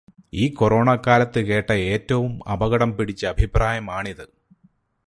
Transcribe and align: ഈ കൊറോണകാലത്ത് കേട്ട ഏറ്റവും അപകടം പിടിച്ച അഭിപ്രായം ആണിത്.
ഈ 0.33 0.49
കൊറോണകാലത്ത് 0.53 1.39
കേട്ട 1.39 1.71
ഏറ്റവും 1.71 2.49
അപകടം 2.49 2.97
പിടിച്ച 2.97 3.25
അഭിപ്രായം 3.25 3.91
ആണിത്. 3.91 4.25